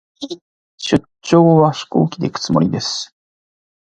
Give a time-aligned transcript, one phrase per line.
[0.79, 3.15] 出張は、飛行機で行くつもりです。